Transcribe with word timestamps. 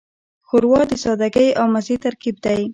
ښوروا 0.47 0.81
د 0.89 0.93
سادګۍ 1.03 1.49
او 1.59 1.65
مزې 1.73 1.95
ترکیب 2.05 2.35
دی. 2.45 2.61